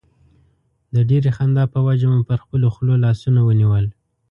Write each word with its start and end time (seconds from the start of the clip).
د 0.93 0.95
ډېرې 1.09 1.31
خندا 1.37 1.63
په 1.73 1.79
وجه 1.87 2.07
مو 2.13 2.19
پر 2.29 2.37
خپلو 2.43 2.67
خولو 2.73 2.95
لاسونه 3.05 3.39
ونیول. 3.43 3.85